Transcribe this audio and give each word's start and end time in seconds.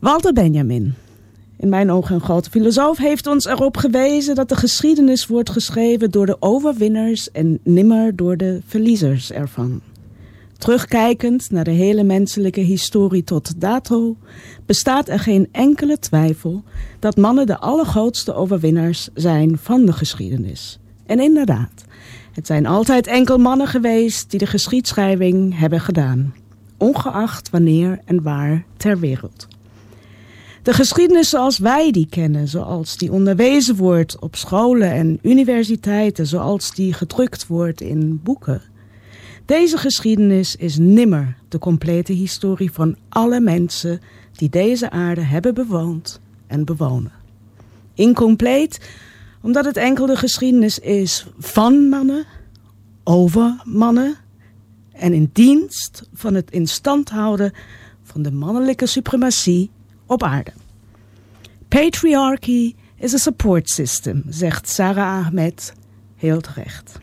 Walter 0.00 0.32
Benjamin, 0.32 0.94
in 1.56 1.68
mijn 1.68 1.90
ogen 1.90 2.14
een 2.14 2.20
grote 2.20 2.50
filosoof, 2.50 2.98
heeft 2.98 3.26
ons 3.26 3.44
erop 3.44 3.76
gewezen 3.76 4.34
dat 4.34 4.48
de 4.48 4.56
geschiedenis 4.56 5.26
wordt 5.26 5.50
geschreven 5.50 6.10
door 6.10 6.26
de 6.26 6.36
overwinnaars 6.38 7.30
en 7.30 7.58
nimmer 7.62 8.16
door 8.16 8.36
de 8.36 8.60
verliezers 8.66 9.32
ervan. 9.32 9.80
Terugkijkend 10.58 11.50
naar 11.50 11.64
de 11.64 11.70
hele 11.70 12.02
menselijke 12.02 12.60
historie 12.60 13.24
tot 13.24 13.60
dato, 13.60 14.16
bestaat 14.66 15.08
er 15.08 15.18
geen 15.18 15.48
enkele 15.52 15.98
twijfel 15.98 16.62
dat 16.98 17.16
mannen 17.16 17.46
de 17.46 17.58
allergrootste 17.58 18.34
overwinnaars 18.34 19.08
zijn 19.14 19.58
van 19.58 19.84
de 19.84 19.92
geschiedenis. 19.92 20.78
En 21.06 21.20
inderdaad, 21.20 21.84
het 22.32 22.46
zijn 22.46 22.66
altijd 22.66 23.06
enkel 23.06 23.38
mannen 23.38 23.66
geweest 23.66 24.30
die 24.30 24.38
de 24.38 24.46
geschiedschrijving 24.46 25.58
hebben 25.58 25.80
gedaan, 25.80 26.34
ongeacht 26.76 27.50
wanneer 27.50 28.00
en 28.04 28.22
waar 28.22 28.64
ter 28.76 28.98
wereld. 28.98 29.48
De 30.62 30.72
geschiedenis 30.72 31.28
zoals 31.28 31.58
wij 31.58 31.90
die 31.90 32.06
kennen, 32.10 32.48
zoals 32.48 32.96
die 32.96 33.12
onderwezen 33.12 33.76
wordt 33.76 34.18
op 34.18 34.36
scholen 34.36 34.92
en 34.92 35.18
universiteiten, 35.22 36.26
zoals 36.26 36.74
die 36.74 36.92
gedrukt 36.92 37.46
wordt 37.46 37.80
in 37.80 38.20
boeken. 38.22 38.62
Deze 39.44 39.76
geschiedenis 39.76 40.56
is 40.56 40.78
nimmer 40.78 41.36
de 41.48 41.58
complete 41.58 42.12
historie 42.12 42.72
van 42.72 42.96
alle 43.08 43.40
mensen 43.40 44.00
die 44.32 44.48
deze 44.48 44.90
aarde 44.90 45.20
hebben 45.20 45.54
bewoond 45.54 46.20
en 46.46 46.64
bewonen. 46.64 47.12
Incompleet 47.94 48.90
omdat 49.42 49.64
het 49.64 49.76
enkel 49.76 50.06
de 50.06 50.16
geschiedenis 50.16 50.78
is 50.78 51.26
van 51.38 51.88
mannen, 51.88 52.24
over 53.04 53.62
mannen 53.64 54.16
en 54.92 55.12
in 55.12 55.30
dienst 55.32 56.08
van 56.12 56.34
het 56.34 56.50
instand 56.50 57.08
houden 57.08 57.52
van 58.02 58.22
de 58.22 58.32
mannelijke 58.32 58.86
suprematie 58.86 59.70
op 60.10 60.22
aarde. 60.22 60.52
Patriarchy 61.68 62.74
is 62.96 63.14
a 63.14 63.16
support 63.16 63.68
system, 63.68 64.22
zegt 64.28 64.68
Sarah 64.68 65.24
Ahmed 65.24 65.72
heel 66.16 66.40
terecht. 66.40 66.98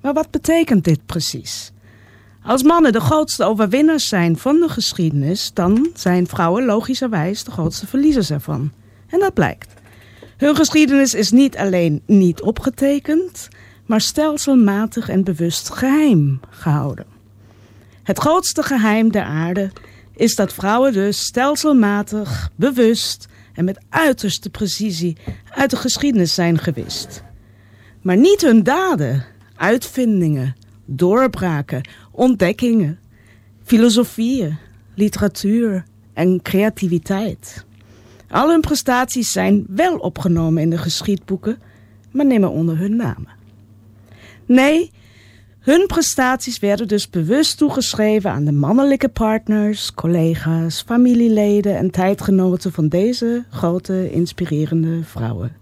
Maar 0.00 0.12
wat 0.12 0.30
betekent 0.30 0.84
dit 0.84 1.06
precies? 1.06 1.72
Als 2.42 2.62
mannen 2.62 2.92
de 2.92 3.00
grootste 3.00 3.44
overwinnaars 3.44 4.08
zijn 4.08 4.38
van 4.38 4.60
de 4.60 4.68
geschiedenis, 4.68 5.50
dan 5.54 5.88
zijn 5.94 6.26
vrouwen 6.26 6.64
logischerwijs 6.64 7.44
de 7.44 7.50
grootste 7.50 7.86
verliezers 7.86 8.30
ervan. 8.30 8.72
En 9.08 9.18
dat 9.20 9.34
blijkt. 9.34 9.74
Hun 10.36 10.56
geschiedenis 10.56 11.14
is 11.14 11.30
niet 11.30 11.56
alleen 11.56 12.02
niet 12.06 12.40
opgetekend, 12.40 13.48
maar 13.86 14.00
stelselmatig 14.00 15.08
en 15.08 15.24
bewust 15.24 15.70
geheim 15.70 16.40
gehouden. 16.50 17.06
Het 18.02 18.18
grootste 18.18 18.62
geheim 18.62 19.10
der 19.10 19.24
aarde 19.24 19.70
is 20.18 20.34
dat 20.34 20.52
vrouwen 20.52 20.92
dus 20.92 21.18
stelselmatig, 21.18 22.50
bewust 22.56 23.26
en 23.54 23.64
met 23.64 23.80
uiterste 23.88 24.50
precisie 24.50 25.16
uit 25.50 25.70
de 25.70 25.76
geschiedenis 25.76 26.34
zijn 26.34 26.58
gewist. 26.58 27.22
Maar 28.02 28.16
niet 28.16 28.40
hun 28.40 28.62
daden, 28.62 29.24
uitvindingen, 29.56 30.56
doorbraken, 30.84 31.88
ontdekkingen, 32.10 32.98
filosofieën, 33.64 34.56
literatuur 34.94 35.84
en 36.12 36.42
creativiteit. 36.42 37.64
Al 38.30 38.50
hun 38.50 38.60
prestaties 38.60 39.32
zijn 39.32 39.64
wel 39.68 39.96
opgenomen 39.96 40.62
in 40.62 40.70
de 40.70 40.78
geschiedboeken, 40.78 41.58
maar 42.10 42.26
nimmer 42.26 42.50
onder 42.50 42.78
hun 42.78 42.96
namen. 42.96 43.36
Nee, 44.46 44.90
hun 45.68 45.86
prestaties 45.86 46.58
werden 46.58 46.88
dus 46.88 47.10
bewust 47.10 47.58
toegeschreven 47.58 48.30
aan 48.30 48.44
de 48.44 48.52
mannelijke 48.52 49.08
partners, 49.08 49.94
collega's, 49.94 50.82
familieleden 50.86 51.76
en 51.76 51.90
tijdgenoten 51.90 52.72
van 52.72 52.88
deze 52.88 53.44
grote, 53.50 54.10
inspirerende 54.10 55.02
vrouwen. 55.04 55.56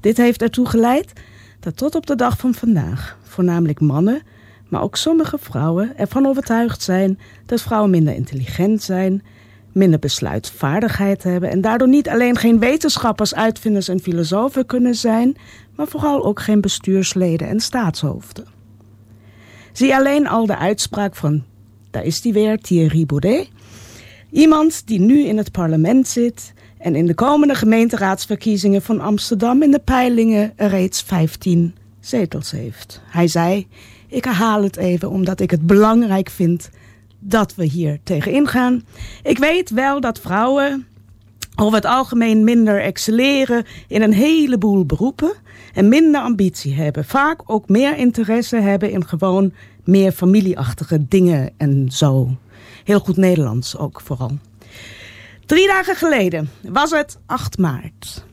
Dit 0.00 0.16
heeft 0.16 0.42
ertoe 0.42 0.66
geleid 0.66 1.12
dat 1.60 1.76
tot 1.76 1.94
op 1.94 2.06
de 2.06 2.14
dag 2.14 2.38
van 2.38 2.54
vandaag 2.54 3.18
voornamelijk 3.22 3.80
mannen, 3.80 4.22
maar 4.68 4.82
ook 4.82 4.96
sommige 4.96 5.38
vrouwen 5.38 5.98
ervan 5.98 6.26
overtuigd 6.26 6.82
zijn 6.82 7.18
dat 7.46 7.62
vrouwen 7.62 7.90
minder 7.90 8.14
intelligent 8.14 8.82
zijn, 8.82 9.22
minder 9.72 9.98
besluitvaardigheid 9.98 11.22
hebben 11.22 11.50
en 11.50 11.60
daardoor 11.60 11.88
niet 11.88 12.08
alleen 12.08 12.36
geen 12.36 12.58
wetenschappers, 12.58 13.34
uitvinders 13.34 13.88
en 13.88 14.00
filosofen 14.00 14.66
kunnen 14.66 14.94
zijn, 14.94 15.36
maar 15.76 15.86
vooral 15.86 16.24
ook 16.24 16.40
geen 16.40 16.60
bestuursleden 16.60 17.48
en 17.48 17.60
staatshoofden. 17.60 18.55
Zie 19.76 19.94
alleen 19.94 20.26
al 20.26 20.46
de 20.46 20.56
uitspraak 20.56 21.16
van, 21.16 21.42
daar 21.90 22.04
is 22.04 22.20
die 22.20 22.32
weer, 22.32 22.58
Thierry 22.58 23.06
Baudet. 23.06 23.48
Iemand 24.30 24.86
die 24.86 25.00
nu 25.00 25.24
in 25.24 25.36
het 25.36 25.52
parlement 25.52 26.08
zit 26.08 26.52
en 26.78 26.94
in 26.94 27.06
de 27.06 27.14
komende 27.14 27.54
gemeenteraadsverkiezingen 27.54 28.82
van 28.82 29.00
Amsterdam 29.00 29.62
in 29.62 29.70
de 29.70 29.78
peilingen 29.78 30.52
reeds 30.56 31.02
15 31.02 31.74
zetels 32.00 32.50
heeft. 32.50 33.00
Hij 33.04 33.28
zei, 33.28 33.66
ik 34.08 34.24
herhaal 34.24 34.62
het 34.62 34.76
even 34.76 35.10
omdat 35.10 35.40
ik 35.40 35.50
het 35.50 35.66
belangrijk 35.66 36.30
vind 36.30 36.70
dat 37.18 37.54
we 37.54 37.64
hier 37.64 37.98
tegen 38.02 38.32
ingaan. 38.32 38.84
Ik 39.22 39.38
weet 39.38 39.70
wel 39.70 40.00
dat 40.00 40.20
vrouwen 40.20 40.86
over 41.56 41.74
het 41.74 41.84
algemeen 41.84 42.44
minder 42.44 42.82
excelleren 42.82 43.64
in 43.88 44.02
een 44.02 44.12
heleboel 44.12 44.84
beroepen 44.84 45.32
en 45.74 45.88
minder 45.88 46.20
ambitie 46.20 46.74
hebben. 46.74 47.04
Vaak 47.04 47.42
ook 47.46 47.68
meer 47.68 47.96
interesse 47.96 48.56
hebben 48.56 48.90
in 48.90 49.06
gewoon 49.06 49.52
meer 49.84 50.12
familieachtige 50.12 51.06
dingen 51.08 51.52
en 51.56 51.88
zo. 51.90 52.36
Heel 52.84 53.00
goed 53.00 53.16
Nederlands 53.16 53.76
ook 53.76 54.00
vooral. 54.00 54.38
Drie 55.46 55.66
dagen 55.66 55.96
geleden 55.96 56.50
was 56.62 56.90
het 56.90 57.18
8 57.26 57.58
maart. 57.58 58.24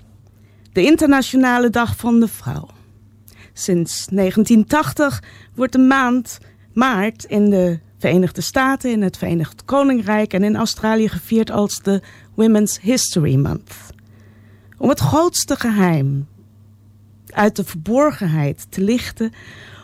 De 0.74 0.84
Internationale 0.84 1.70
Dag 1.70 1.96
van 1.96 2.20
de 2.20 2.28
Vrouw. 2.28 2.68
Sinds 3.54 4.06
1980 4.06 5.24
wordt 5.56 5.72
de 5.72 5.80
maand 5.80 6.38
maart 6.74 7.24
in 7.24 7.50
de 7.50 7.80
Verenigde 8.04 8.42
Staten, 8.42 8.92
in 8.92 9.02
het 9.02 9.18
Verenigd 9.18 9.66
Koninkrijk 9.66 10.34
en 10.34 10.44
in 10.44 10.56
Australië 10.56 11.08
gevierd 11.08 11.52
als 11.52 11.82
de 11.82 12.02
Women's 12.34 12.80
History 12.82 13.36
Month. 13.36 13.74
Om 14.78 14.90
het 14.90 15.00
grootste 15.00 15.56
geheim 15.56 16.28
uit 17.30 17.56
de 17.56 17.64
verborgenheid 17.64 18.66
te 18.70 18.82
lichten, 18.82 19.32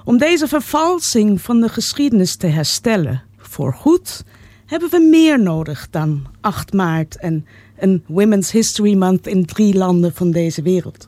om 0.06 0.18
deze 0.18 0.48
vervalsing 0.48 1.42
van 1.42 1.62
de 1.62 1.70
geschiedenis 1.70 2.38
te 2.38 2.48
herstellen 2.48 3.24
voor 3.38 3.74
goed, 3.74 4.24
hebben 4.66 4.90
we 4.90 5.08
meer 5.10 5.40
nodig 5.40 5.88
dan 5.90 6.28
8 6.42 6.74
maart 6.74 7.18
en 7.18 7.46
een 7.78 8.04
Women's 8.08 8.52
History 8.52 8.96
Month 8.96 9.28
in 9.28 9.46
drie 9.46 9.76
landen 9.78 10.14
van 10.14 10.32
deze 10.32 10.62
wereld. 10.62 11.08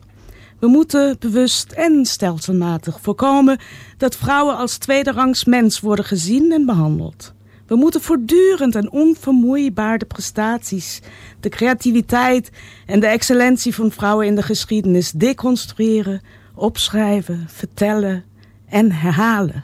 We 0.61 0.67
moeten 0.67 1.15
bewust 1.19 1.71
en 1.71 2.05
stelselmatig 2.05 2.99
voorkomen 3.01 3.59
dat 3.97 4.15
vrouwen 4.15 4.57
als 4.57 4.77
tweederangs 4.77 5.45
mens 5.45 5.79
worden 5.79 6.05
gezien 6.05 6.51
en 6.51 6.65
behandeld. 6.65 7.33
We 7.65 7.75
moeten 7.75 8.01
voortdurend 8.01 8.75
en 8.75 8.91
onvermoeibaar 8.91 9.97
de 9.97 10.05
prestaties, 10.05 11.01
de 11.39 11.49
creativiteit 11.49 12.51
en 12.85 12.99
de 12.99 13.07
excellentie 13.07 13.75
van 13.75 13.91
vrouwen 13.91 14.25
in 14.25 14.35
de 14.35 14.41
geschiedenis 14.41 15.11
deconstrueren, 15.11 16.21
opschrijven, 16.55 17.45
vertellen 17.47 18.23
en 18.69 18.91
herhalen. 18.91 19.63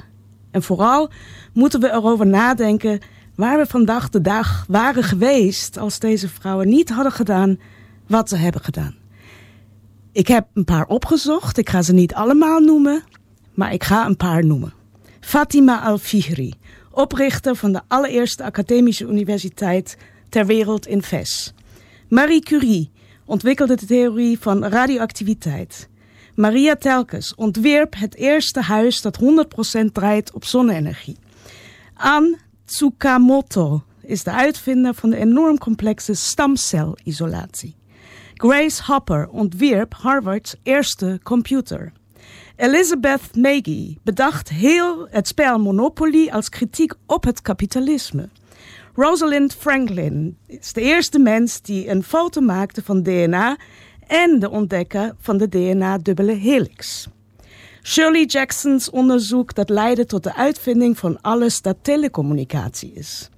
En 0.51 0.63
vooral 0.63 1.09
moeten 1.53 1.79
we 1.79 1.91
erover 1.91 2.27
nadenken 2.27 2.99
waar 3.35 3.57
we 3.57 3.65
vandaag 3.65 4.09
de 4.09 4.21
dag 4.21 4.65
waren 4.67 5.03
geweest 5.03 5.77
als 5.77 5.99
deze 5.99 6.29
vrouwen 6.29 6.67
niet 6.67 6.89
hadden 6.89 7.11
gedaan 7.11 7.59
wat 8.07 8.29
ze 8.29 8.35
hebben 8.35 8.61
gedaan. 8.61 8.96
Ik 10.17 10.27
heb 10.27 10.47
een 10.53 10.65
paar 10.65 10.85
opgezocht. 10.85 11.57
Ik 11.57 11.69
ga 11.69 11.81
ze 11.81 11.93
niet 11.93 12.13
allemaal 12.13 12.59
noemen, 12.59 13.03
maar 13.53 13.73
ik 13.73 13.83
ga 13.83 14.05
een 14.05 14.17
paar 14.17 14.45
noemen. 14.45 14.73
Fatima 15.19 15.81
Al-Fihri, 15.81 16.53
oprichter 16.91 17.55
van 17.55 17.71
de 17.71 17.81
allereerste 17.87 18.43
academische 18.43 19.05
universiteit 19.05 19.97
ter 20.29 20.45
wereld 20.45 20.87
in 20.87 21.01
Ves. 21.01 21.53
Marie 22.09 22.41
Curie 22.41 22.91
ontwikkelde 23.25 23.75
de 23.75 23.85
theorie 23.85 24.39
van 24.39 24.65
radioactiviteit. 24.65 25.89
Maria 26.35 26.75
Telkes 26.75 27.35
ontwierp 27.35 27.95
het 27.97 28.15
eerste 28.15 28.61
huis 28.61 29.01
dat 29.01 29.19
100% 29.81 29.91
draait 29.91 30.33
op 30.33 30.45
zonne-energie. 30.45 31.17
An 31.93 32.37
Tsukamoto 32.65 33.83
is 34.01 34.23
de 34.23 34.31
uitvinder 34.31 34.93
van 34.93 35.09
de 35.09 35.17
enorm 35.17 35.57
complexe 35.57 36.13
stamcelisolatie. 36.13 37.75
Grace 38.39 38.83
Hopper 38.83 39.27
ontwierp 39.31 39.93
Harvards 39.93 40.55
eerste 40.63 41.19
computer. 41.23 41.91
Elizabeth 42.55 43.35
Magee 43.35 43.97
bedacht 44.03 44.49
heel 44.49 45.07
het 45.09 45.27
spel 45.27 45.59
Monopoly 45.59 46.29
als 46.29 46.49
kritiek 46.49 46.93
op 47.05 47.23
het 47.23 47.41
kapitalisme. 47.41 48.29
Rosalind 48.95 49.53
Franklin 49.53 50.37
is 50.47 50.73
de 50.73 50.81
eerste 50.81 51.19
mens 51.19 51.61
die 51.61 51.89
een 51.89 52.03
foto 52.03 52.41
maakte 52.41 52.83
van 52.83 53.03
DNA 53.03 53.57
en 54.07 54.39
de 54.39 54.49
ontdekker 54.49 55.15
van 55.19 55.37
de 55.37 55.49
DNA-dubbele 55.49 56.33
helix. 56.33 57.07
Shirley 57.83 58.25
Jacksons 58.25 58.89
onderzoek 58.89 59.53
dat 59.53 59.69
leidde 59.69 60.05
tot 60.05 60.23
de 60.23 60.35
uitvinding 60.35 60.97
van 60.97 61.21
alles 61.21 61.61
dat 61.61 61.77
telecommunicatie 61.81 62.93
is. 62.93 63.29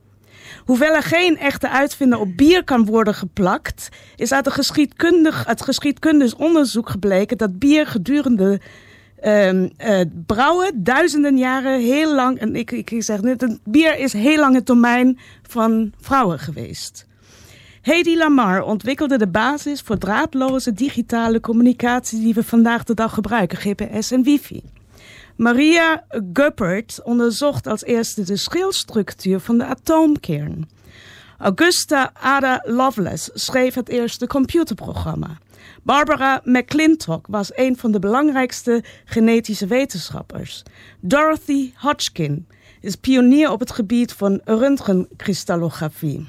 Hoewel 0.66 0.96
er 0.96 1.04
geen 1.04 1.38
echte 1.38 1.70
uitvinder 1.70 2.20
op 2.20 2.38
bier 2.38 2.64
kan 2.64 2.86
worden 2.86 3.14
geplakt, 3.14 3.90
is 4.16 4.32
uit, 4.32 4.52
geschiedkundig, 4.52 5.48
uit 5.48 5.62
geschiedkundig 5.62 6.36
onderzoek 6.36 6.90
gebleken 6.90 7.38
dat 7.38 7.60
bier 7.60 7.88
gedurende 7.88 8.60
uh, 9.24 10.02
brouwen 10.26 10.84
duizenden 10.84 11.38
jaren 11.38 11.80
heel 11.80 12.16
lang, 12.16 12.40
en 12.40 12.56
ik, 12.56 12.72
ik 12.72 12.94
zeg 12.98 13.22
net, 13.22 13.60
bier 13.64 13.98
is 13.98 14.14
heel 14.14 14.40
lang 14.40 14.56
het 14.56 14.66
domein 14.66 15.20
van 15.48 15.92
vrouwen 16.00 16.40
geweest. 16.40 17.08
Hedy 17.82 18.16
Lamar 18.16 18.64
ontwikkelde 18.64 19.18
de 19.18 19.28
basis 19.28 19.82
voor 19.82 19.98
draadloze 19.98 20.74
digitale 20.74 21.40
communicatie 21.40 22.20
die 22.20 22.34
we 22.34 22.44
vandaag 22.44 22.84
de 22.84 22.94
dag 22.94 23.14
gebruiken, 23.14 23.58
GPS 23.58 24.12
en 24.12 24.24
wifi. 24.24 24.64
Maria 25.40 26.04
Guppert 26.34 27.00
onderzocht 27.04 27.68
als 27.68 27.84
eerste 27.84 28.24
de 28.24 28.38
schilstructuur 28.38 29.40
van 29.40 29.58
de 29.58 29.66
atoomkern. 29.66 30.70
Augusta 31.38 32.12
Ada 32.14 32.64
Lovelace 32.66 33.32
schreef 33.34 33.74
het 33.74 33.90
eerste 33.90 34.28
computerprogramma. 34.28 35.38
Barbara 35.84 36.42
McClintock 36.44 37.28
was 37.28 37.52
een 37.56 37.78
van 37.78 37.92
de 37.92 38.00
belangrijkste 38.00 38.84
genetische 39.06 39.68
wetenschappers. 39.68 40.64
Dorothy 41.00 41.72
Hodgkin 41.76 42.48
is 42.82 42.96
pionier 42.96 43.52
op 43.52 43.60
het 43.60 43.72
gebied 43.72 44.14
van 44.14 44.42
röntgenkristallografie. 44.44 46.28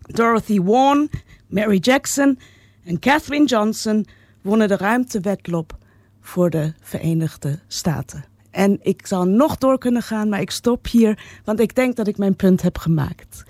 Dorothy 0.00 0.56
Vaughan, 0.56 1.10
Mary 1.46 1.78
Jackson 1.78 2.38
en 2.84 2.98
Katherine 2.98 3.46
Johnson 3.46 4.06
wonnen 4.42 4.68
de 4.68 4.76
ruimtewedloop 4.76 5.78
voor 6.20 6.50
de 6.50 6.72
Verenigde 6.80 7.58
Staten. 7.68 8.29
En 8.50 8.78
ik 8.82 9.06
zou 9.06 9.28
nog 9.28 9.58
door 9.58 9.78
kunnen 9.78 10.02
gaan, 10.02 10.28
maar 10.28 10.40
ik 10.40 10.50
stop 10.50 10.86
hier, 10.86 11.40
want 11.44 11.60
ik 11.60 11.74
denk 11.74 11.96
dat 11.96 12.06
ik 12.06 12.18
mijn 12.18 12.36
punt 12.36 12.62
heb 12.62 12.78
gemaakt. 12.78 13.42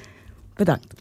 Bedankt. 0.54 0.94